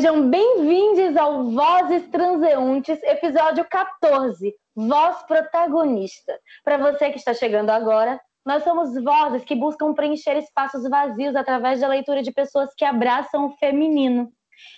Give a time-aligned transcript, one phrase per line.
[0.00, 6.40] Sejam bem-vindos ao Vozes Transeuntes, episódio 14, Voz Protagonista.
[6.64, 11.82] Para você que está chegando agora, nós somos vozes que buscam preencher espaços vazios através
[11.82, 14.32] da leitura de pessoas que abraçam o feminino.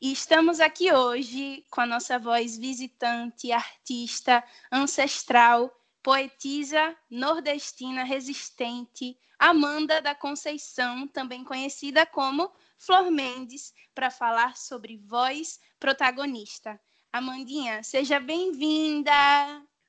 [0.00, 5.70] E estamos aqui hoje com a nossa voz visitante, artista, ancestral,
[6.04, 15.58] poetisa nordestina resistente, Amanda da Conceição, também conhecida como Flor Mendes, para falar sobre voz
[15.80, 16.78] protagonista.
[17.10, 19.10] Amandinha, seja bem-vinda!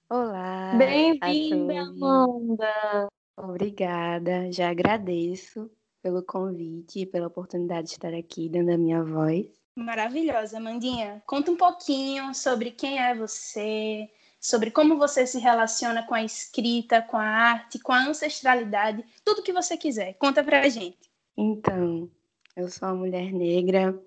[0.10, 0.74] Olá!
[0.78, 3.08] Bem-vinda, Amanda!
[3.36, 5.70] Obrigada, já agradeço
[6.02, 9.48] pelo convite e pela oportunidade de estar aqui dando a minha voz.
[9.76, 11.22] Maravilhosa, Amandinha.
[11.26, 14.10] Conta um pouquinho sobre quem é você,
[14.46, 19.42] sobre como você se relaciona com a escrita, com a arte, com a ancestralidade, tudo
[19.42, 20.14] que você quiser.
[20.20, 21.10] Conta pra gente.
[21.36, 22.08] Então,
[22.56, 24.00] eu sou uma mulher negra,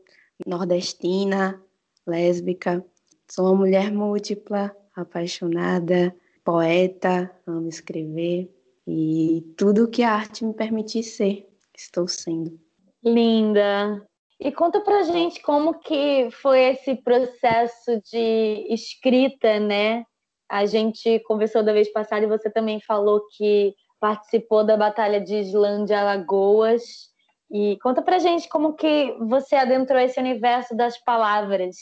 [0.46, 1.60] nordestina,
[2.06, 2.84] lésbica.
[3.28, 8.48] Sou uma mulher múltipla, apaixonada, poeta, amo escrever
[8.86, 12.58] e tudo que a arte me permitir ser, estou sendo.
[13.04, 14.06] Linda!
[14.40, 20.04] E conta pra gente como que foi esse processo de escrita, né?
[20.48, 25.36] A gente conversou da vez passada e você também falou que participou da Batalha de
[25.36, 27.10] Islândia Alagoas.
[27.50, 31.76] E conta pra gente como que você adentrou esse universo das palavras.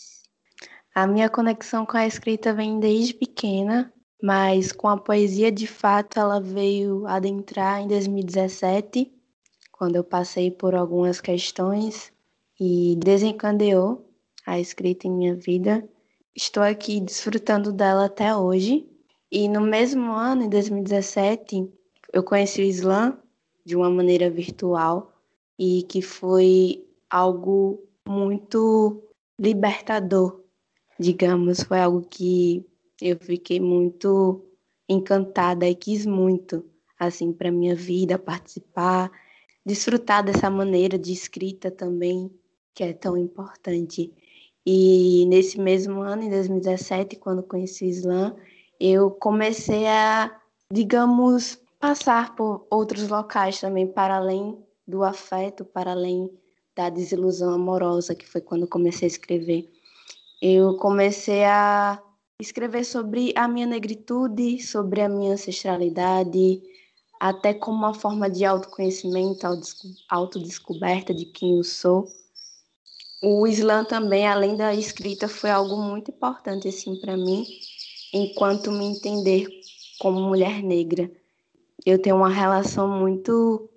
[0.95, 6.19] A minha conexão com a escrita vem desde pequena, mas com a poesia de fato
[6.19, 9.13] ela veio adentrar em 2017,
[9.73, 12.13] quando eu passei por algumas questões
[12.59, 14.09] e desencadeou
[14.47, 15.87] a escrita em minha vida.
[16.37, 18.87] Estou aqui desfrutando dela até hoje.
[19.33, 21.67] E no mesmo ano, em 2017,
[22.13, 23.19] eu conheci o Islã
[23.65, 25.15] de uma maneira virtual
[25.59, 29.03] e que foi algo muito
[29.41, 30.43] libertador,
[31.01, 31.63] digamos.
[31.63, 32.67] Foi algo que
[33.01, 34.45] eu fiquei muito
[34.87, 36.63] encantada e quis muito,
[37.01, 39.11] assim, para minha vida, participar,
[39.65, 42.31] desfrutar dessa maneira de escrita também,
[42.75, 44.13] que é tão importante.
[44.67, 48.37] E nesse mesmo ano, em 2017, quando conheci o Islã,
[48.81, 50.37] eu comecei a,
[50.73, 56.29] digamos, passar por outros locais também, para além do afeto, para além
[56.75, 59.71] da desilusão amorosa, que foi quando comecei a escrever.
[60.43, 62.03] Eu comecei a
[62.41, 66.61] escrever sobre a minha negritude, sobre a minha ancestralidade,
[67.21, 69.47] até como uma forma de autoconhecimento,
[70.09, 72.09] autodescoberta de quem eu sou
[73.29, 77.45] o Islã também, além da escrita, foi algo muito importante assim para mim,
[78.15, 79.49] enquanto me entender
[79.99, 81.11] como mulher negra.
[81.85, 83.69] Eu tenho uma relação muito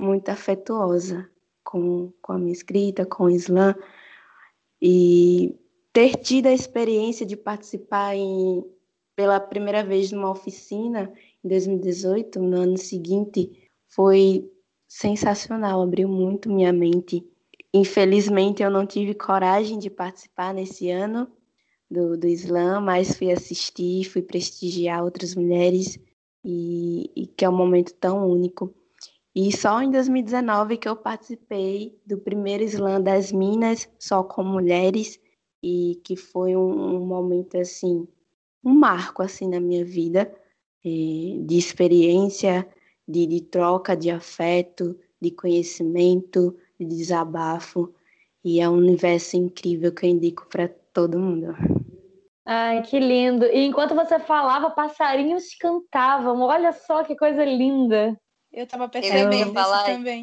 [0.00, 1.28] muito afetuosa
[1.62, 3.74] com, com a minha escrita, com o Islã
[4.80, 5.54] e
[5.92, 8.64] ter tido a experiência de participar em,
[9.14, 11.12] pela primeira vez numa oficina
[11.44, 14.50] em 2018, no ano seguinte, foi
[14.88, 17.22] sensacional, abriu muito minha mente
[17.72, 21.30] Infelizmente, eu não tive coragem de participar nesse ano
[21.90, 25.98] do, do Islã, mas fui assistir, fui prestigiar outras mulheres,
[26.46, 28.72] e, e que é um momento tão único.
[29.34, 35.20] E só em 2019 que eu participei do primeiro Islã das Minas, só com mulheres,
[35.62, 38.06] e que foi um, um momento assim,
[38.64, 40.32] um marco assim na minha vida,
[40.84, 42.66] eh, de experiência,
[43.06, 47.94] de, de troca de afeto, de conhecimento, de desabafo.
[48.44, 51.54] E é um universo incrível que eu indico para todo mundo.
[52.44, 53.44] Ai, que lindo.
[53.46, 56.40] E enquanto você falava, passarinhos cantavam.
[56.42, 58.16] Olha só que coisa linda.
[58.52, 59.84] Eu estava percebendo falar...
[59.84, 60.22] também.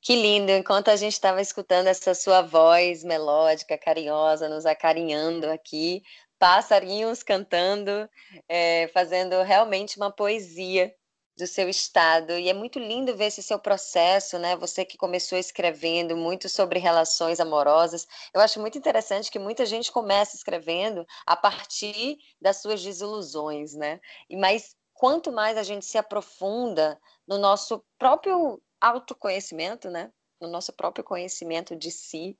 [0.00, 6.02] Que lindo, enquanto a gente estava escutando essa sua voz melódica, carinhosa, nos acarinhando aqui,
[6.38, 8.08] passarinhos cantando,
[8.48, 10.92] é, fazendo realmente uma poesia
[11.38, 12.32] do seu estado.
[12.32, 14.56] E é muito lindo ver esse seu processo, né?
[14.56, 18.08] Você que começou escrevendo muito sobre relações amorosas.
[18.34, 24.00] Eu acho muito interessante que muita gente começa escrevendo a partir das suas desilusões, né?
[24.28, 30.10] E mas quanto mais a gente se aprofunda no nosso próprio autoconhecimento, né?
[30.40, 32.36] No nosso próprio conhecimento de si,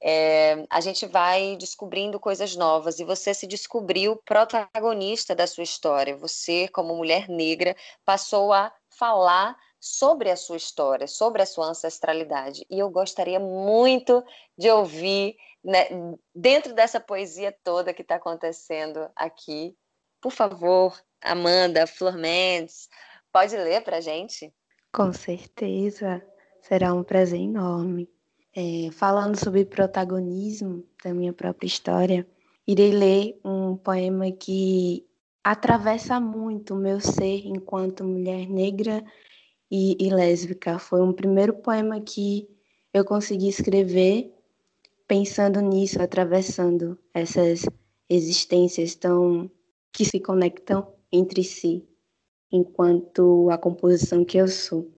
[0.00, 6.16] é, a gente vai descobrindo coisas novas e você se descobriu protagonista da sua história.
[6.16, 7.74] Você, como mulher negra,
[8.04, 12.64] passou a falar sobre a sua história, sobre a sua ancestralidade.
[12.70, 14.24] E eu gostaria muito
[14.56, 15.86] de ouvir, né,
[16.34, 19.76] dentro dessa poesia toda que está acontecendo aqui.
[20.20, 22.88] Por favor, Amanda, Flor Mendes,
[23.32, 24.52] pode ler para gente?
[24.92, 26.24] Com certeza,
[26.62, 28.08] será um prazer enorme.
[28.54, 32.26] É, falando sobre protagonismo da minha própria história,
[32.66, 35.06] irei ler um poema que
[35.44, 39.04] atravessa muito o meu ser enquanto mulher negra
[39.70, 40.78] e, e lésbica.
[40.78, 42.48] Foi um primeiro poema que
[42.92, 44.34] eu consegui escrever
[45.06, 47.62] pensando nisso, atravessando essas
[48.08, 49.50] existências tão
[49.92, 51.86] que se conectam entre si,
[52.52, 54.90] enquanto a composição que eu sou.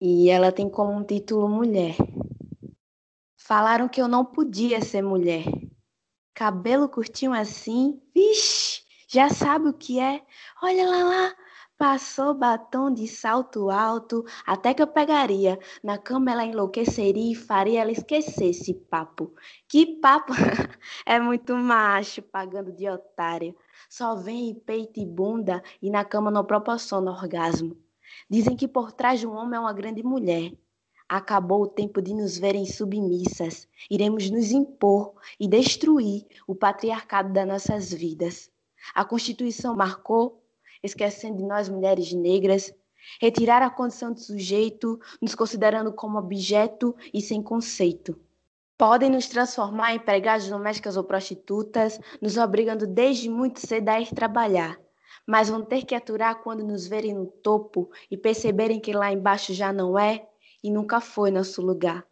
[0.00, 1.94] E ela tem como um título Mulher.
[3.50, 5.42] Falaram que eu não podia ser mulher.
[6.32, 10.24] Cabelo curtinho assim, vixe, já sabe o que é?
[10.62, 11.34] Olha lá lá,
[11.76, 15.58] Passou batom de salto alto, até que eu pegaria.
[15.82, 19.34] Na cama ela enlouqueceria e faria ela esquecer esse papo.
[19.66, 20.32] Que papo!
[21.04, 23.56] é muito macho, pagando de otário.
[23.88, 27.76] Só vem peito e bunda e na cama não proporciona orgasmo.
[28.30, 30.52] Dizem que por trás de um homem é uma grande mulher.
[31.10, 33.66] Acabou o tempo de nos verem submissas.
[33.90, 38.48] Iremos nos impor e destruir o patriarcado das nossas vidas.
[38.94, 40.40] A Constituição marcou
[40.80, 42.72] esquecendo de nós mulheres negras,
[43.20, 48.16] retirar a condição de sujeito, nos considerando como objeto e sem conceito.
[48.78, 54.14] Podem nos transformar em empregadas domésticas ou prostitutas, nos obrigando desde muito cedo a ir
[54.14, 54.78] trabalhar.
[55.26, 59.52] Mas vão ter que aturar quando nos verem no topo e perceberem que lá embaixo
[59.52, 60.29] já não é
[60.62, 62.06] e nunca foi nosso lugar.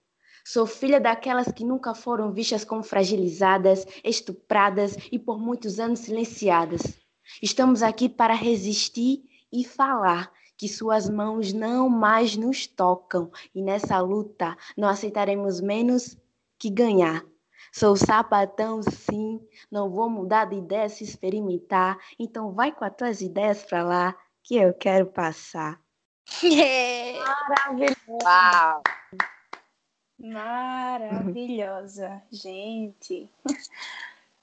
[0.44, 6.80] Sou filha daquelas que nunca foram vistas como fragilizadas, estupradas e por muitos anos silenciadas.
[7.42, 9.22] Estamos aqui para resistir
[9.52, 16.16] e falar que suas mãos não mais nos tocam e nessa luta não aceitaremos menos
[16.58, 17.24] que ganhar.
[17.72, 19.40] Sou sapatão, sim,
[19.70, 24.16] não vou mudar de ideia se experimentar, então vai com as tuas ideias para lá
[24.42, 25.80] que eu quero passar.
[26.42, 27.96] Maravilhoso!
[28.22, 28.82] Uau!
[30.18, 33.28] Maravilhosa, gente.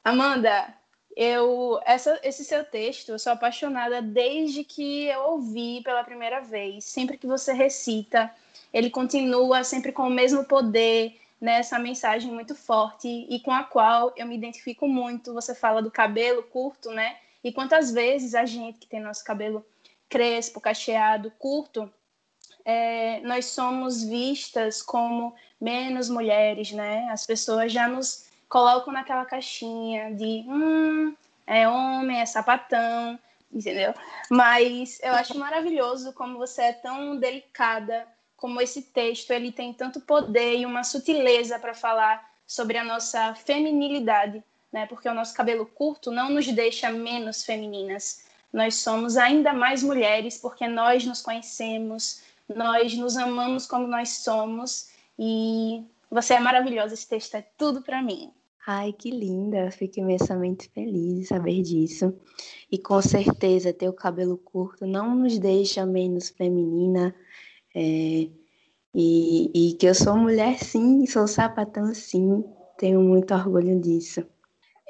[0.03, 0.73] Amanda,
[1.15, 6.85] eu essa, esse seu texto, eu sou apaixonada desde que eu ouvi pela primeira vez.
[6.85, 8.33] Sempre que você recita,
[8.73, 13.63] ele continua sempre com o mesmo poder, nessa né, mensagem muito forte e com a
[13.63, 15.33] qual eu me identifico muito.
[15.33, 17.17] Você fala do cabelo curto, né?
[17.43, 19.65] E quantas vezes a gente que tem nosso cabelo
[20.09, 21.91] crespo, cacheado, curto,
[22.65, 27.07] é, nós somos vistas como menos mulheres, né?
[27.11, 31.15] As pessoas já nos colocam naquela caixinha de hum,
[31.45, 33.19] é homem, é sapatão,
[33.53, 33.93] entendeu?
[34.29, 40.01] Mas eu acho maravilhoso como você é tão delicada, como esse texto ele tem tanto
[40.01, 44.87] poder e uma sutileza para falar sobre a nossa feminilidade, né?
[44.87, 48.24] Porque o nosso cabelo curto não nos deixa menos femininas.
[48.55, 54.89] Nós somos ainda mais mulheres porque nós nos conhecemos, nós nos amamos como nós somos
[55.19, 58.31] e você é maravilhosa, esse texto é tudo para mim.
[58.65, 59.69] Ai, que linda!
[59.71, 62.15] Fico imensamente feliz de saber disso.
[62.71, 67.13] E com certeza, ter o cabelo curto não nos deixa menos feminina.
[67.75, 68.29] É,
[68.93, 72.41] e, e que eu sou mulher, sim, sou sapatão, sim.
[72.77, 74.25] Tenho muito orgulho disso.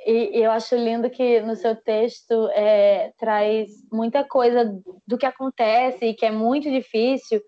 [0.05, 4.71] E eu acho lindo que no seu texto é, traz muita coisa
[5.07, 7.41] do que acontece e que é muito difícil,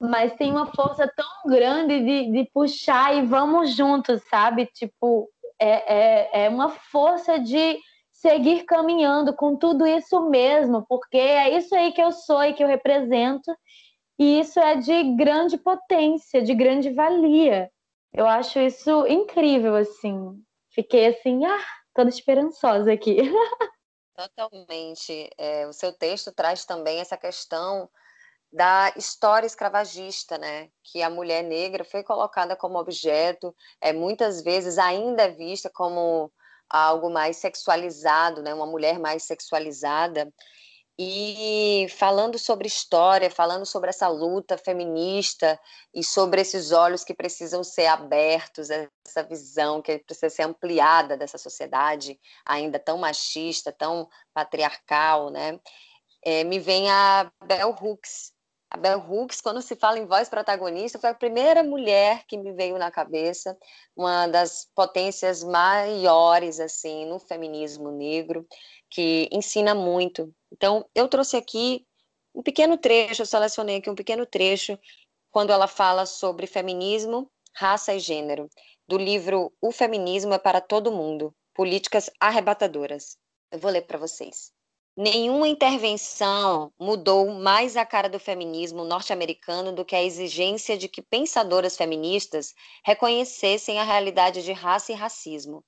[0.00, 4.66] mas tem uma força tão grande de, de puxar e vamos juntos, sabe?
[4.66, 5.28] Tipo,
[5.60, 7.78] é, é, é uma força de
[8.10, 12.64] seguir caminhando com tudo isso mesmo, porque é isso aí que eu sou e que
[12.64, 13.52] eu represento,
[14.18, 17.70] e isso é de grande potência, de grande valia.
[18.12, 20.34] Eu acho isso incrível, assim.
[20.70, 23.16] Fiquei assim, ah, toda esperançosa aqui.
[24.14, 25.30] Totalmente.
[25.38, 27.88] É, o seu texto traz também essa questão
[28.52, 30.68] da história escravagista, né?
[30.84, 36.30] Que a mulher negra foi colocada como objeto, é muitas vezes ainda é vista como
[36.68, 38.52] algo mais sexualizado, né?
[38.52, 40.32] Uma mulher mais sexualizada.
[41.04, 45.58] E falando sobre história, falando sobre essa luta feminista
[45.92, 51.38] e sobre esses olhos que precisam ser abertos, essa visão que precisa ser ampliada dessa
[51.38, 55.58] sociedade ainda tão machista, tão patriarcal, né?
[56.22, 58.32] é, me vem a Bell Hooks.
[58.70, 62.52] A Bell Hooks, quando se fala em voz protagonista, foi a primeira mulher que me
[62.52, 63.58] veio na cabeça,
[63.94, 68.46] uma das potências maiores assim no feminismo negro,
[68.88, 70.32] que ensina muito.
[70.52, 71.86] Então, eu trouxe aqui
[72.34, 74.78] um pequeno trecho, eu selecionei aqui um pequeno trecho
[75.30, 78.50] quando ela fala sobre feminismo, raça e gênero,
[78.86, 83.16] do livro O Feminismo é para Todo Mundo, Políticas Arrebatadoras.
[83.50, 84.52] Eu vou ler para vocês.
[84.94, 91.00] Nenhuma intervenção mudou mais a cara do feminismo norte-americano do que a exigência de que
[91.00, 92.54] pensadoras feministas
[92.84, 95.64] reconhecessem a realidade de raça e racismo.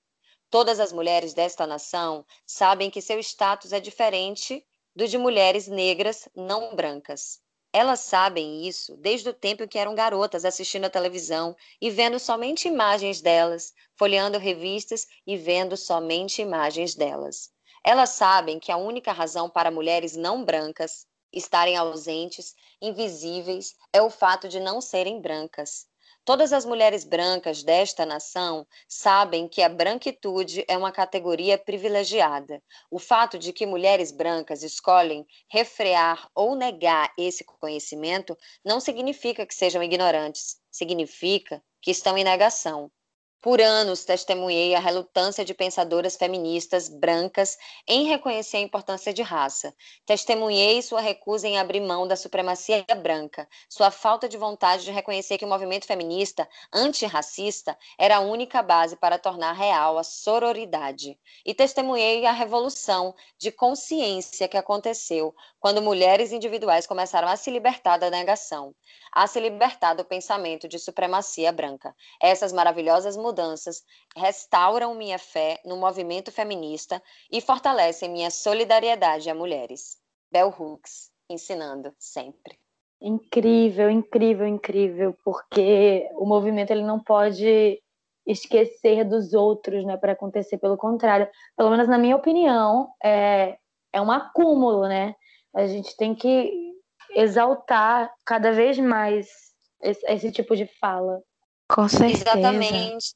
[0.50, 4.62] Todas as mulheres desta nação sabem que seu status é diferente
[4.94, 7.40] do de mulheres negras não brancas.
[7.72, 12.20] Elas sabem isso desde o tempo em que eram garotas assistindo a televisão e vendo
[12.20, 17.50] somente imagens delas, folheando revistas e vendo somente imagens delas.
[17.82, 24.08] Elas sabem que a única razão para mulheres não brancas estarem ausentes, invisíveis, é o
[24.08, 25.86] fato de não serem brancas.
[26.25, 32.62] Todas as mulheres brancas desta nação sabem que a branquitude é uma categoria privilegiada.
[32.90, 39.54] O fato de que mulheres brancas escolhem refrear ou negar esse conhecimento não significa que
[39.54, 42.90] sejam ignorantes, significa que estão em negação.
[43.44, 49.74] Por anos testemunhei a relutância de pensadoras feministas brancas em reconhecer a importância de raça.
[50.06, 55.36] Testemunhei sua recusa em abrir mão da supremacia branca, sua falta de vontade de reconhecer
[55.36, 61.18] que o movimento feminista antirracista era a única base para tornar real a sororidade.
[61.44, 67.98] E testemunhei a revolução de consciência que aconteceu quando mulheres individuais começaram a se libertar
[67.98, 68.74] da negação,
[69.12, 71.94] a se libertar do pensamento de supremacia branca.
[72.18, 73.83] Essas maravilhosas mudanças mudanças
[74.17, 79.99] restauram minha fé no movimento feminista e fortalecem minha solidariedade a mulheres.
[80.31, 82.57] Bell Hooks, ensinando sempre.
[83.03, 87.83] Incrível, incrível, incrível, porque o movimento ele não pode
[88.25, 90.57] esquecer dos outros, né, para acontecer.
[90.59, 93.59] Pelo contrário, pelo menos na minha opinião, é,
[93.93, 95.14] é um acúmulo, né?
[95.55, 96.53] A gente tem que
[97.11, 99.29] exaltar cada vez mais
[99.83, 101.21] esse, esse tipo de fala.
[101.69, 102.23] Com certeza.
[102.23, 103.14] Exatamente.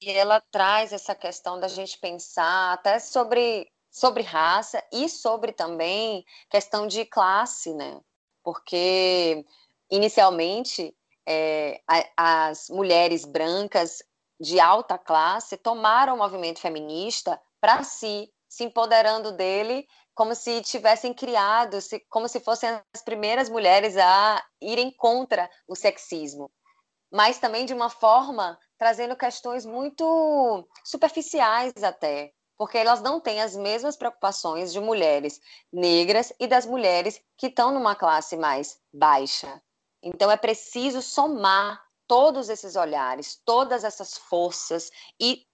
[0.00, 6.24] E ela traz essa questão da gente pensar até sobre, sobre raça e sobre também
[6.50, 8.00] questão de classe, né?
[8.42, 9.44] Porque
[9.90, 10.94] inicialmente
[11.26, 11.80] é,
[12.16, 14.02] as mulheres brancas
[14.38, 21.12] de alta classe tomaram o movimento feminista para si, se empoderando dele como se tivessem
[21.12, 26.50] criado, como se fossem as primeiras mulheres a irem contra o sexismo
[27.10, 33.54] mas também de uma forma trazendo questões muito superficiais até, porque elas não têm as
[33.56, 35.40] mesmas preocupações de mulheres
[35.72, 39.62] negras e das mulheres que estão numa classe mais baixa.
[40.02, 44.90] Então é preciso somar todos esses olhares, todas essas forças
[45.20, 45.44] e,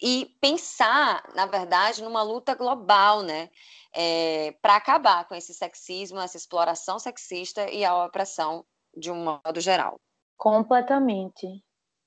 [0.00, 3.50] e pensar, na verdade, numa luta global, né?
[3.94, 8.64] É, para acabar com esse sexismo, essa exploração sexista e a opressão
[8.96, 10.00] de um modo geral.
[10.36, 11.62] Completamente.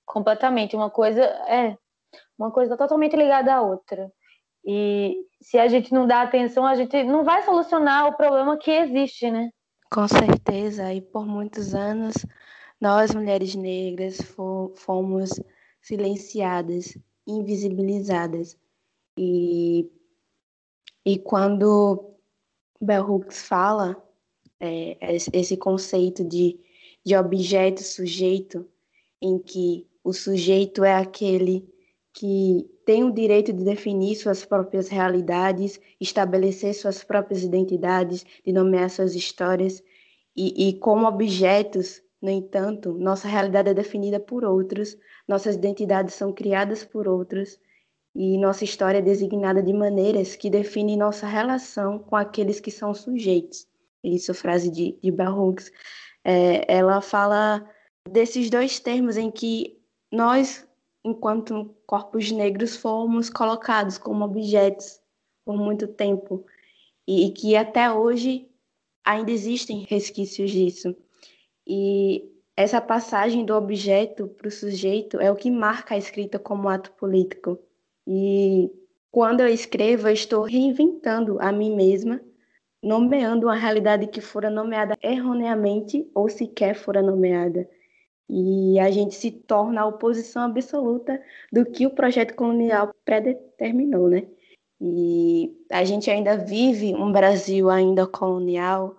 [0.05, 0.75] Completamente.
[0.75, 1.77] Uma coisa é
[2.37, 4.11] uma coisa totalmente ligada à outra.
[4.65, 8.71] E se a gente não dá atenção, a gente não vai solucionar o problema que
[8.71, 9.49] existe, né?
[9.91, 10.93] Com certeza.
[10.93, 12.13] E por muitos anos,
[12.79, 14.17] nós, mulheres negras,
[14.75, 15.29] fomos
[15.81, 16.97] silenciadas,
[17.27, 18.57] invisibilizadas.
[19.17, 19.89] E,
[21.05, 22.15] e quando
[22.81, 23.95] Bell Hooks fala
[24.59, 24.97] é,
[25.33, 26.59] esse conceito de
[27.05, 28.67] de objeto sujeito,
[29.21, 31.67] em que o sujeito é aquele
[32.13, 38.89] que tem o direito de definir suas próprias realidades, estabelecer suas próprias identidades, de nomear
[38.89, 39.83] suas histórias,
[40.37, 44.95] e, e como objetos, no entanto, nossa realidade é definida por outros,
[45.27, 47.59] nossas identidades são criadas por outros,
[48.13, 52.93] e nossa história é designada de maneiras que definem nossa relação com aqueles que são
[52.93, 53.67] sujeitos.
[54.03, 55.71] Isso, frase de, de Bell Hooks
[56.23, 57.67] é, ela fala
[58.09, 59.74] desses dois termos em que
[60.15, 60.67] nós,
[61.03, 64.99] enquanto corpos negros, fomos colocados como objetos
[65.43, 66.45] por muito tempo
[67.07, 68.49] e, e que até hoje
[69.03, 70.95] ainda existem resquícios disso.
[71.67, 76.69] E essa passagem do objeto para o sujeito é o que marca a escrita como
[76.69, 77.59] ato político.
[78.07, 78.71] E
[79.11, 82.21] quando eu escrevo, eu estou reinventando a mim mesma
[82.81, 87.67] nomeando uma realidade que fora nomeada erroneamente ou sequer fora nomeada.
[88.27, 94.27] E a gente se torna a oposição absoluta do que o projeto colonial predeterminou, né?
[94.81, 98.97] E a gente ainda vive um Brasil ainda colonial,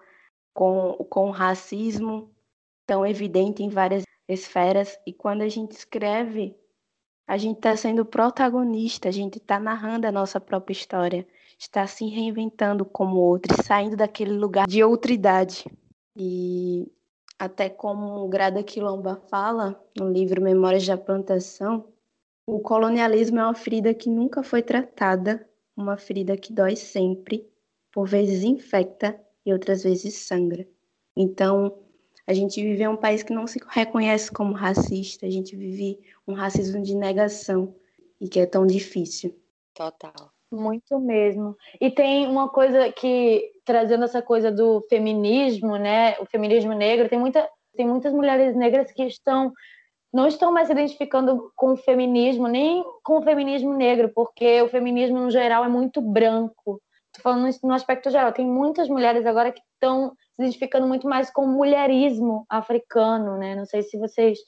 [0.54, 2.30] com, com racismo
[2.87, 4.99] tão evidente em várias esferas.
[5.06, 6.56] E quando a gente escreve,
[7.26, 11.26] a gente está sendo protagonista, a gente está narrando a nossa própria história,
[11.59, 15.64] está se reinventando como outro, saindo daquele lugar de outridade.
[16.16, 16.90] E
[17.38, 21.87] até como Grada Quilomba fala no livro Memórias da Plantação,
[22.47, 27.47] o colonialismo é uma ferida que nunca foi tratada, uma ferida que dói sempre,
[27.93, 30.66] por vezes infecta e outras vezes sangra.
[31.16, 31.78] Então,
[32.26, 36.35] a gente vive um país que não se reconhece como racista, a gente vive um
[36.35, 37.75] racismo de negação
[38.21, 39.35] e que é tão difícil.
[39.75, 40.36] Total.
[40.50, 41.57] Muito mesmo.
[41.81, 46.17] E tem uma coisa que, trazendo essa coisa do feminismo, né?
[46.21, 49.53] O feminismo negro, tem, muita, tem muitas mulheres negras que estão
[50.12, 54.69] não estão mais se identificando com o feminismo, nem com o feminismo negro, porque o
[54.69, 56.81] feminismo, no geral, é muito branco.
[57.07, 58.33] Estou falando isso no aspecto geral.
[58.33, 63.55] Tem muitas mulheres agora que estão se identificando muito mais com o mulherismo africano, né?
[63.55, 64.38] Não sei se vocês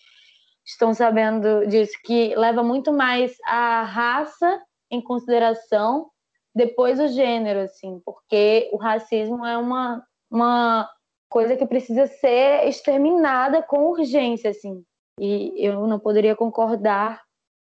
[0.64, 6.10] estão sabendo disso, que leva muito mais a raça em consideração
[6.54, 10.90] depois o gênero, assim, porque o racismo é uma, uma
[11.28, 14.82] coisa que precisa ser exterminada com urgência, assim.
[15.20, 17.22] E eu não poderia concordar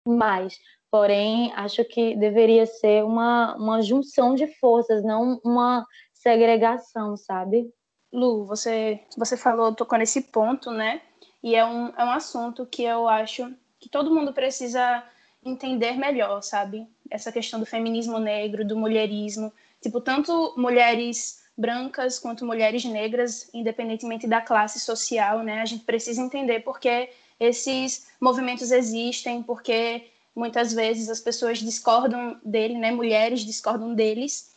[0.07, 0.59] mais.
[0.91, 7.71] Porém, acho que deveria ser uma, uma junção de forças, não uma segregação, sabe?
[8.11, 11.03] Lu, você, você falou, tocou nesse ponto, né?
[11.43, 15.05] E é um, é um assunto que eu acho que todo mundo precisa
[15.45, 16.87] entender melhor, sabe?
[17.11, 19.53] Essa questão do feminismo negro, do mulherismo.
[19.81, 25.61] Tipo, tanto mulheres brancas quanto mulheres negras, independentemente da classe social, né?
[25.61, 32.75] A gente precisa entender porque esses movimentos existem, porque muitas vezes as pessoas discordam dele,
[32.75, 32.93] né?
[32.93, 34.55] Mulheres discordam deles.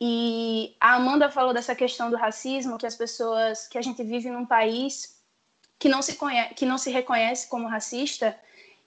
[0.00, 4.30] E a Amanda falou dessa questão do racismo, que as pessoas, que a gente vive
[4.30, 5.20] num país
[5.78, 8.38] que não se conhece, que não se reconhece como racista,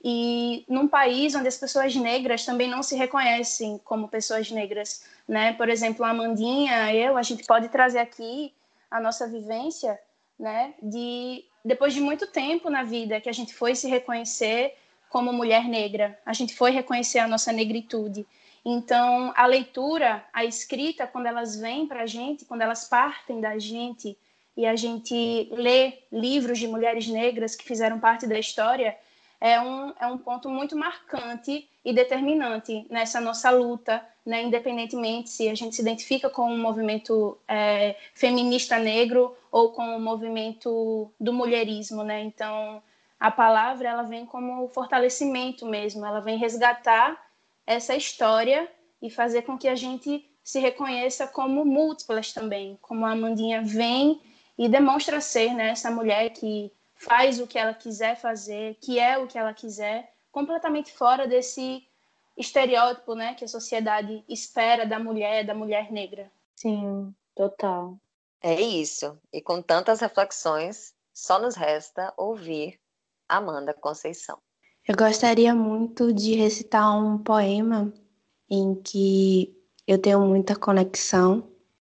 [0.04, 5.54] e num país onde as pessoas negras também não se reconhecem como pessoas negras, né?
[5.54, 8.54] Por exemplo, a Amandinha, eu, a gente pode trazer aqui
[8.92, 9.98] a nossa vivência,
[10.38, 10.74] né?
[10.82, 14.76] De depois de muito tempo na vida que a gente foi se reconhecer
[15.10, 18.26] como mulher negra, a gente foi reconhecer a nossa negritude.
[18.66, 23.58] Então, a leitura, a escrita, quando elas vêm para a gente, quando elas partem da
[23.58, 24.18] gente
[24.58, 28.98] e a gente lê livros de mulheres negras que fizeram parte da história,
[29.43, 35.49] é um, é um ponto muito marcante e determinante nessa nossa luta, né, independentemente se
[35.49, 41.12] a gente se identifica com um movimento é, feminista negro ou com o um movimento
[41.19, 42.06] do mulherismo.
[42.06, 42.21] Né?
[42.21, 42.82] Então,
[43.19, 47.21] a palavra ela vem como fortalecimento mesmo, ela vem resgatar
[47.67, 53.12] essa história e fazer com que a gente se reconheça como múltiplas também, como a
[53.12, 54.21] Amandinha vem
[54.58, 56.71] e demonstra ser né, essa mulher que
[57.04, 61.84] faz o que ela quiser fazer, que é o que ela quiser, completamente fora desse
[62.38, 66.32] estereótipo, né, que a sociedade espera da mulher, da mulher negra.
[66.56, 68.00] Sim, total.
[68.42, 69.18] É isso.
[69.32, 72.80] E com tantas reflexões, só nos resta ouvir
[73.28, 74.39] Amanda Conceição.
[74.88, 77.94] Eu gostaria muito de recitar um poema
[78.50, 79.56] em que
[79.88, 81.50] eu tenho muita conexão,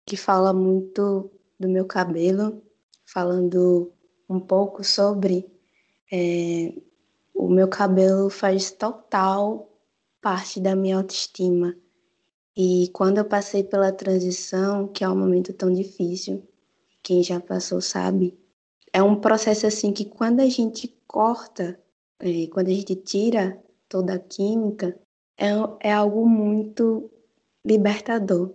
[0.07, 2.62] que fala muito do meu cabelo,
[3.05, 3.92] falando
[4.28, 5.50] um pouco sobre
[6.12, 6.72] é,
[7.34, 9.70] o meu cabelo faz total
[10.20, 11.74] parte da minha autoestima.
[12.56, 16.42] E quando eu passei pela transição, que é um momento tão difícil,
[17.02, 18.36] quem já passou sabe,
[18.92, 21.80] é um processo assim que quando a gente corta,
[22.18, 24.98] é, quando a gente tira toda a química,
[25.38, 27.10] é, é algo muito
[27.64, 28.52] libertador.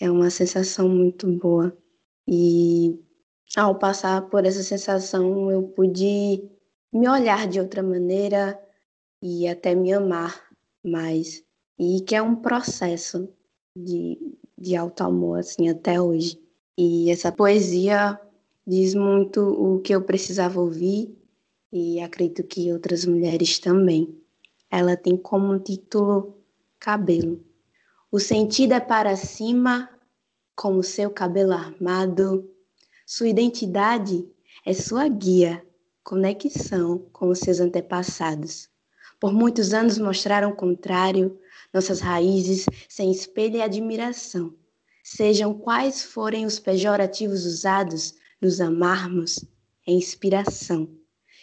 [0.00, 1.76] É uma sensação muito boa.
[2.26, 2.98] E
[3.56, 6.48] ao passar por essa sensação, eu pude
[6.92, 8.58] me olhar de outra maneira
[9.20, 10.42] e até me amar
[10.84, 11.44] mais.
[11.78, 13.28] E que é um processo
[13.76, 14.18] de,
[14.58, 16.40] de auto-amor, assim, até hoje.
[16.76, 18.18] E essa poesia
[18.66, 21.14] diz muito o que eu precisava ouvir
[21.72, 24.18] e acredito que outras mulheres também.
[24.70, 26.38] Ela tem como título
[26.78, 27.44] Cabelo.
[28.10, 29.88] O sentido é para cima,
[30.54, 32.51] como seu cabelo armado,
[33.06, 34.26] sua identidade
[34.64, 35.64] é sua guia,
[36.04, 38.68] conexão com os seus antepassados.
[39.20, 41.38] Por muitos anos mostraram o contrário,
[41.72, 44.54] nossas raízes sem espelho e admiração.
[45.04, 49.44] Sejam quais forem os pejorativos usados, nos amarmos
[49.86, 50.88] é inspiração.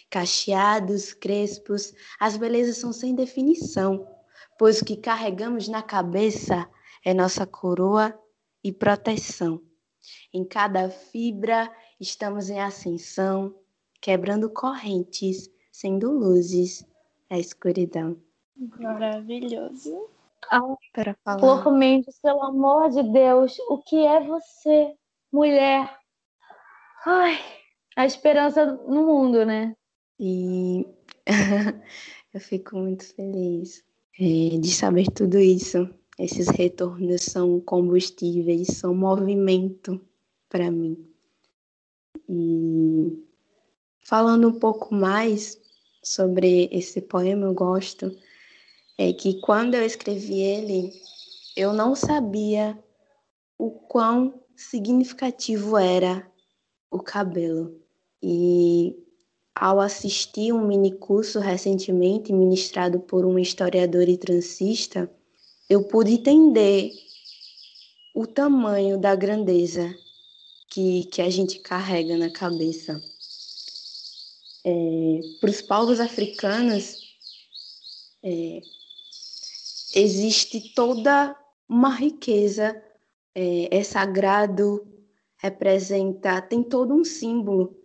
[0.10, 4.08] Cacheados, crespos, as belezas são sem definição,
[4.58, 6.70] pois o que carregamos na cabeça
[7.04, 8.18] é nossa coroa
[8.64, 9.62] e proteção.
[10.34, 13.56] Em cada fibra estamos em ascensão,
[14.02, 16.86] quebrando correntes, sendo luzes
[17.30, 18.18] a escuridão.
[18.80, 20.10] Maravilhoso.
[20.52, 20.62] Ah,
[20.94, 21.40] para falar.
[21.40, 24.96] Porco Mendes, pelo amor de Deus, o que é você,
[25.32, 25.98] mulher?
[27.06, 27.40] Ai,
[27.96, 29.76] a esperança no mundo, né?
[30.20, 30.86] E
[32.34, 33.84] eu fico muito feliz
[34.20, 35.90] é, de saber tudo isso.
[36.20, 40.02] Esses retornos são combustíveis, são movimento
[40.50, 41.10] para mim.
[42.28, 43.24] E
[44.02, 45.58] falando um pouco mais
[46.04, 48.14] sobre esse poema, eu gosto
[48.98, 50.92] é que quando eu escrevi ele,
[51.56, 52.78] eu não sabia
[53.58, 56.30] o quão significativo era
[56.92, 57.80] o cabelo.
[58.22, 58.94] E
[59.56, 65.10] ao assistir um mini curso recentemente ministrado por um historiador e transista,
[65.70, 66.92] eu pude entender
[68.16, 69.96] o tamanho da grandeza
[70.68, 73.00] que, que a gente carrega na cabeça.
[74.66, 76.98] É, Para os povos africanos,
[78.24, 78.62] é,
[79.96, 81.36] existe toda
[81.68, 82.82] uma riqueza,
[83.36, 84.86] é, é sagrado,
[85.38, 87.76] representa, tem todo um símbolo.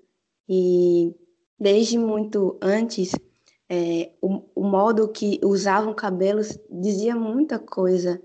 [0.49, 1.15] E
[1.59, 3.13] desde muito antes,
[3.69, 8.21] é, o, o, modo que usavam cabelos dizia muita coisa.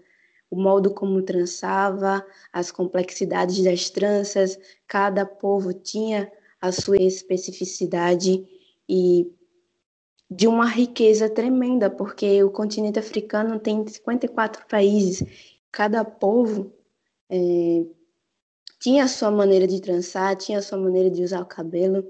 [0.51, 8.45] O modo como trançava, as complexidades das tranças, cada povo tinha a sua especificidade
[8.87, 9.31] e
[10.29, 15.23] de uma riqueza tremenda, porque o continente africano tem 54 países,
[15.71, 16.71] cada povo
[17.29, 17.85] é,
[18.79, 22.05] tinha a sua maneira de trançar, tinha a sua maneira de usar o cabelo,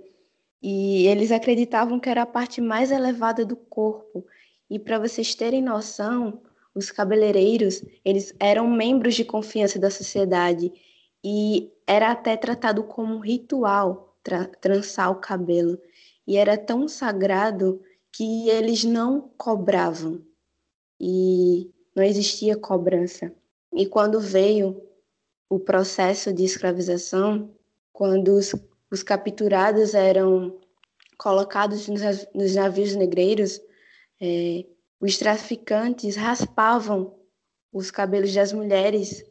[0.62, 4.26] e eles acreditavam que era a parte mais elevada do corpo.
[4.70, 6.42] E para vocês terem noção,
[6.76, 10.72] os cabeleireiros, eles eram membros de confiança da sociedade
[11.24, 15.80] e era até tratado como um ritual tra trançar o cabelo.
[16.28, 20.22] E era tão sagrado que eles não cobravam
[21.00, 23.34] e não existia cobrança.
[23.74, 24.82] E quando veio
[25.50, 27.50] o processo de escravização,
[27.92, 28.54] quando os,
[28.92, 30.60] os capturados eram
[31.18, 33.60] colocados nos, navios negreiros,
[34.22, 34.66] é,
[35.00, 37.16] os traficantes raspavam
[37.72, 39.24] os cabelos das mulheres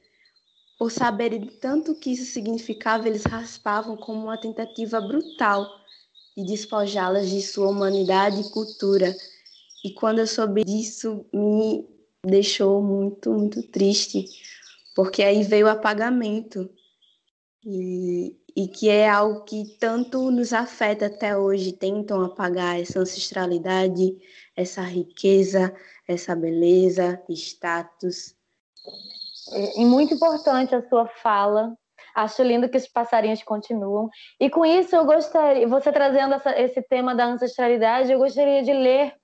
[0.79, 5.67] por saberem tanto o que isso significava, eles raspavam como uma tentativa brutal
[6.37, 9.15] e despojá-las de sua humanidade e cultura.
[9.85, 11.85] E quando eu soube disso, me
[12.25, 14.25] deixou muito, muito triste,
[14.95, 16.71] porque aí veio o apagamento.
[17.67, 24.19] E, e que é algo que tanto nos afeta até hoje, tentam apagar essa ancestralidade,
[24.57, 25.73] essa riqueza,
[26.09, 28.35] essa beleza, status.
[29.77, 31.73] E muito importante a sua fala,
[32.17, 34.11] Acho lindo que os passarinhos continuam.
[34.41, 38.73] E com isso, eu gostaria, você trazendo essa, esse tema da ancestralidade, eu gostaria de
[38.73, 39.15] ler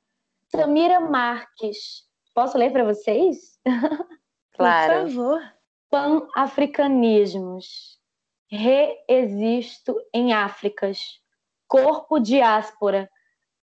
[0.55, 2.05] Samira Marques.
[2.33, 3.59] Posso ler para vocês?
[4.57, 5.07] Claro.
[5.07, 5.43] Por favor.
[5.91, 7.99] Pan-africanismos.
[8.57, 11.21] Reexisto em Áfricas.
[11.67, 13.11] Corpo diáspora.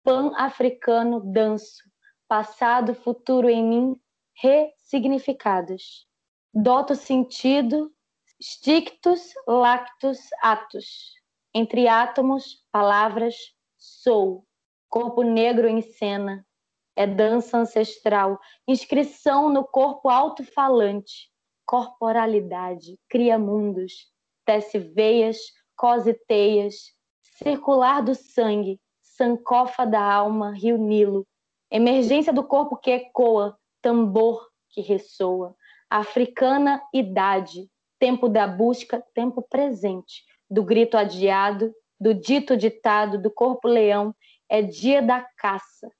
[0.05, 1.83] Pan-africano danço.
[2.29, 4.01] Passado, futuro em mim,
[4.35, 6.07] ressignificados.
[6.55, 7.93] Doto sentido
[8.41, 11.15] Stictus, lactus, atus.
[11.55, 13.35] Entre átomos, palavras,
[13.79, 14.47] sou.
[14.89, 16.47] Corpo negro em cena.
[16.95, 18.39] É dança ancestral.
[18.69, 21.31] Inscrição no corpo alto-falante.
[21.65, 22.99] Corporalidade.
[23.09, 24.15] Cria mundos.
[24.47, 25.37] Tece veias,
[25.77, 26.95] cose teias.
[27.43, 28.81] Circular do sangue.
[29.03, 31.27] Sancofa da alma, rio Nilo.
[31.71, 33.59] Emergência do corpo que ecoa.
[33.83, 35.55] Tambor que ressoa.
[35.91, 43.69] Africana idade tempo da busca, tempo presente, do grito adiado, do dito ditado, do corpo
[43.69, 44.15] leão,
[44.49, 45.91] é dia da caça.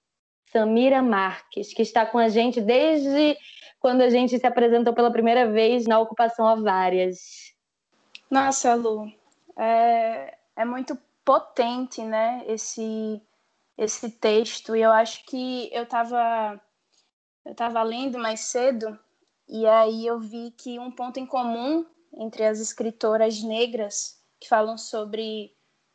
[0.53, 3.37] Samira Marques, que está com a gente desde
[3.81, 7.56] quando a gente se apresentou pela primeira vez na ocupação Ovárias.
[8.31, 9.13] Nossa, Lu,
[9.57, 13.21] é, é muito potente, né, esse,
[13.77, 16.61] esse texto, e eu acho que eu estava
[17.47, 18.99] eu tava lendo mais cedo
[19.49, 21.87] e aí eu vi que um ponto em comum
[22.19, 25.55] entre as escritoras negras que falam sobre,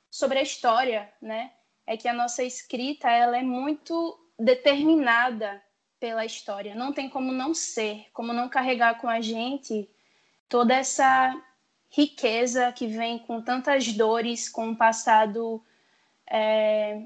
[0.09, 1.51] sobre a história, né?
[1.85, 5.61] É que a nossa escrita ela é muito determinada
[5.99, 6.73] pela história.
[6.73, 9.89] Não tem como não ser, como não carregar com a gente
[10.47, 11.35] toda essa
[11.91, 15.61] riqueza que vem com tantas dores, com um passado
[16.25, 17.03] é,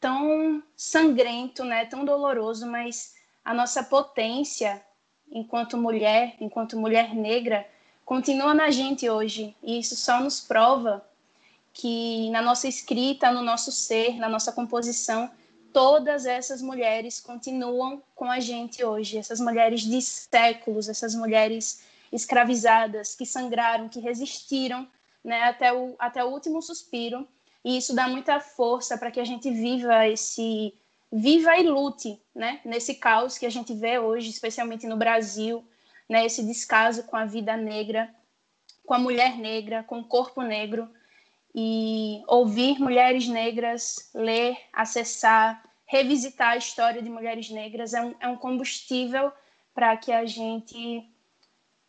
[0.00, 1.86] tão sangrento, né?
[1.86, 4.84] Tão doloroso, mas a nossa potência
[5.30, 7.66] enquanto mulher, enquanto mulher negra,
[8.04, 9.54] continua na gente hoje.
[9.62, 11.04] E isso só nos prova
[11.72, 15.30] que na nossa escrita, no nosso ser, na nossa composição,
[15.72, 19.18] todas essas mulheres continuam com a gente hoje.
[19.18, 21.82] Essas mulheres de séculos, essas mulheres
[22.14, 24.88] escravizadas, que sangraram, que resistiram
[25.22, 27.26] né, até, o, até o último suspiro.
[27.64, 30.72] E isso dá muita força para que a gente viva esse.
[31.10, 35.64] Viva e lute né, nesse caos que a gente vê hoje, especialmente no Brasil,
[36.08, 38.12] né, esse descaso com a vida negra,
[38.84, 40.88] com a mulher negra, com o corpo negro.
[41.54, 48.28] E ouvir mulheres negras, ler, acessar, revisitar a história de mulheres negras é um, é
[48.28, 49.32] um combustível
[49.72, 51.08] para que a gente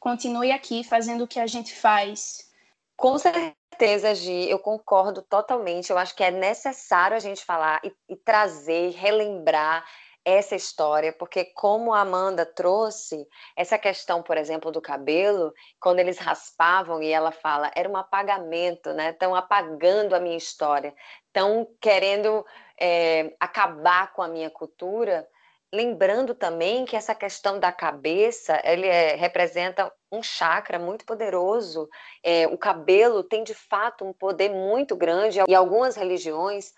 [0.06, 2.48] continue aqui fazendo o que a gente faz.
[2.96, 5.90] Com certeza, Gi, eu concordo totalmente.
[5.90, 9.84] Eu acho que é necessário a gente falar e, e trazer, relembrar
[10.24, 16.20] essa história, porque como a Amanda trouxe, essa questão, por exemplo, do cabelo, quando eles
[16.20, 19.10] raspavam e ela fala, era um apagamento, né?
[19.10, 20.94] Estão apagando a minha história,
[21.28, 22.46] estão querendo
[22.80, 25.28] é, acabar com a minha cultura.
[25.74, 31.90] Lembrando também que essa questão da cabeça, ele é, representa um chakra muito poderoso.
[32.24, 36.74] É, o cabelo tem de fato um poder muito grande e algumas religiões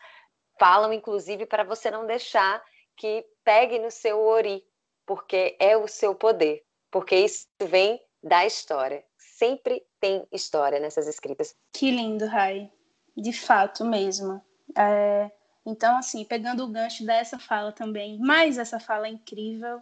[0.59, 2.63] falam, inclusive, para você não deixar
[2.95, 4.63] que pegue no seu ori,
[5.05, 9.03] porque é o seu poder, porque isso vem da história.
[9.17, 11.55] Sempre tem história nessas escritas.
[11.71, 12.71] Que lindo, Rai.
[13.15, 14.41] De fato mesmo.
[14.75, 15.31] É,
[15.69, 19.81] então, assim, pegando o gancho dessa fala também, mais essa fala incrível,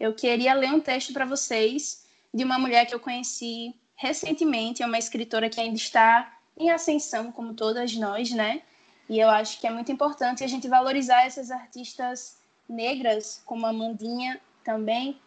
[0.00, 4.86] eu queria ler um texto para vocês de uma mulher que eu conheci recentemente, é
[4.86, 8.62] uma escritora que ainda está em ascensão, como todas nós, né?
[9.10, 13.72] E eu acho que é muito importante a gente valorizar essas artistas negras, como a
[13.74, 15.20] Mandinha também,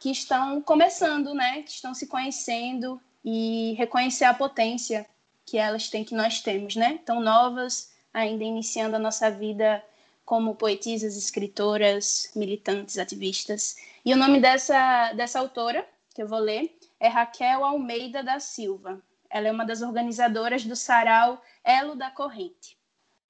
[0.00, 1.60] que estão começando, né?
[1.60, 5.06] Que estão se conhecendo e reconhecer a potência
[5.44, 7.00] que elas têm, que nós temos, né?
[7.04, 9.82] Tão novas, ainda iniciando a nossa vida
[10.24, 13.76] como poetisas, escritoras, militantes, ativistas.
[14.04, 19.02] E o nome dessa, dessa autora, que eu vou ler, é Raquel Almeida da Silva.
[19.28, 22.78] Ela é uma das organizadoras do sarau Elo da Corrente.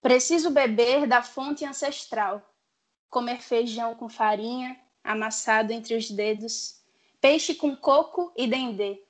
[0.00, 2.42] Preciso beber da fonte ancestral,
[3.08, 6.80] comer feijão com farinha, amassado entre os dedos,
[7.20, 9.00] peixe com coco e dendê.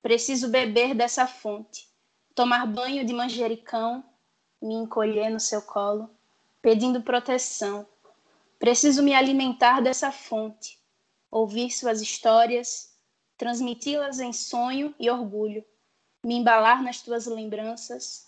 [0.00, 1.88] Preciso beber dessa fonte,
[2.32, 4.04] tomar banho de manjericão,
[4.66, 6.10] me encolher no seu colo,
[6.60, 7.86] pedindo proteção.
[8.58, 10.78] Preciso me alimentar dessa fonte,
[11.30, 12.94] ouvir suas histórias,
[13.38, 15.64] transmiti-las em sonho e orgulho,
[16.24, 18.26] me embalar nas tuas lembranças,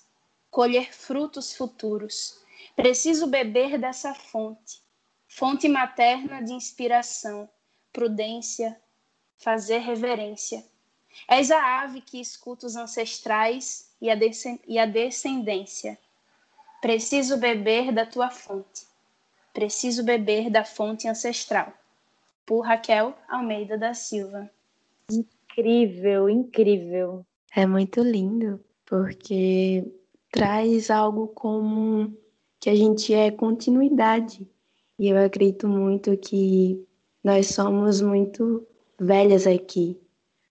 [0.51, 2.41] colher frutos futuros.
[2.77, 4.81] Preciso beber dessa fonte,
[5.27, 7.49] fonte materna de inspiração,
[7.93, 8.81] prudência,
[9.37, 10.65] fazer reverência.
[11.27, 14.09] És a ave que escuta os ancestrais e
[14.79, 15.99] a, descendência
[16.81, 18.87] Preciso beber da tua fonte.
[19.53, 21.73] Preciso beber da fonte ancestral.
[22.47, 24.49] Por Raquel Almeida da Silva.
[25.11, 27.27] Incrível, incrível.
[27.55, 29.85] É muito lindo, porque
[30.31, 32.17] traz algo como
[32.61, 34.49] que a gente é continuidade.
[34.99, 36.87] E eu acredito muito que
[37.25, 38.67] nós somos muito
[39.01, 40.01] velhas aqui.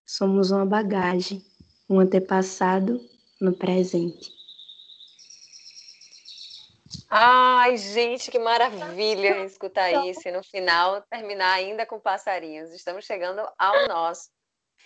[0.05, 1.41] Somos uma bagagem,
[1.89, 2.99] um antepassado
[3.39, 4.36] no presente.
[7.09, 12.71] Ai, gente, que maravilha escutar isso e no final terminar ainda com passarinhos.
[12.71, 14.29] Estamos chegando ao nosso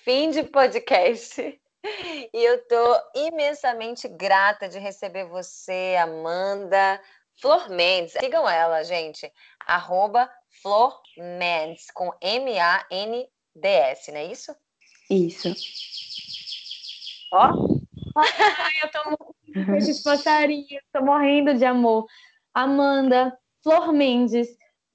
[0.04, 1.60] fim de podcast.
[1.84, 7.02] E eu estou imensamente grata de receber você, Amanda
[7.40, 8.14] Flor Mendes.
[8.14, 9.32] Sigam ela, gente.
[9.66, 10.30] Arroba
[10.62, 14.56] Flor Mendes, com M-A-N-D-S, não é isso?
[15.10, 15.54] Isso.
[17.34, 17.50] Ó.
[18.16, 19.36] Ai, eu tô
[19.78, 22.06] esses passarinhos, tô morrendo de amor.
[22.54, 24.48] Amanda, Flor Mendes,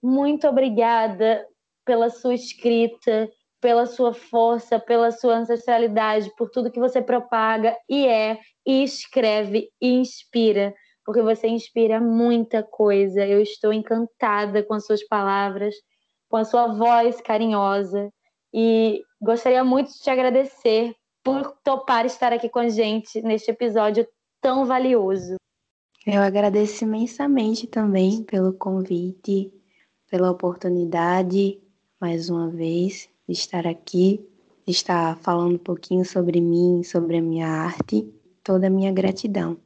[0.03, 1.47] muito obrigada
[1.85, 8.07] pela sua escrita, pela sua força, pela sua ancestralidade, por tudo que você propaga e
[8.07, 13.25] é, e escreve e inspira, porque você inspira muita coisa.
[13.25, 15.75] Eu estou encantada com as suas palavras,
[16.29, 18.13] com a sua voz carinhosa
[18.53, 24.07] e gostaria muito de te agradecer por topar estar aqui com a gente neste episódio
[24.47, 25.35] tão valioso.
[26.07, 29.53] Eu agradeço imensamente também pelo convite,
[30.09, 31.61] pela oportunidade,
[32.01, 34.25] mais uma vez, de estar aqui,
[34.65, 38.09] de estar falando um pouquinho sobre mim, sobre a minha arte,
[38.45, 39.59] toda a minha gratidão.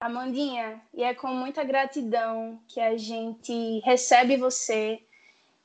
[0.00, 5.00] Amandinha, e é com muita gratidão que a gente recebe você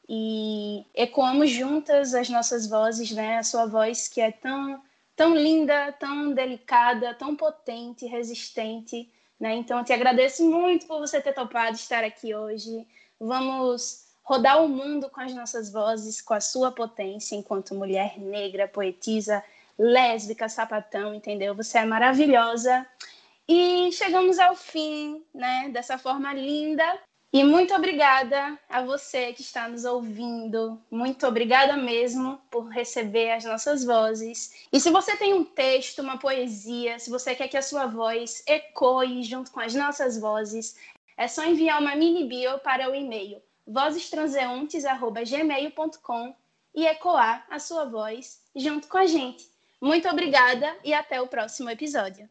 [0.08, 3.38] e ecoamos juntas as nossas vozes, né?
[3.38, 4.82] A sua voz que é tão
[5.22, 9.08] tão linda, tão delicada, tão potente, resistente,
[9.40, 9.54] né?
[9.54, 12.88] Então eu te agradeço muito por você ter topado estar aqui hoje.
[13.20, 18.68] Vamos rodar o mundo com as nossas vozes, com a sua potência enquanto mulher negra,
[18.68, 19.44] poetisa,
[19.78, 21.54] lésbica, sapatão, entendeu?
[21.54, 22.84] Você é maravilhosa.
[23.48, 26.84] E chegamos ao fim, né, dessa forma linda.
[27.34, 30.78] E muito obrigada a você que está nos ouvindo.
[30.92, 34.68] Muito obrigada mesmo por receber as nossas vozes.
[34.72, 38.44] E se você tem um texto, uma poesia, se você quer que a sua voz
[38.46, 40.76] ecoe junto com as nossas vozes,
[41.16, 46.36] é só enviar uma mini bio para o e-mail vozestranseuntes@gmail.com
[46.76, 49.50] e ecoar a sua voz junto com a gente.
[49.80, 52.30] Muito obrigada e até o próximo episódio.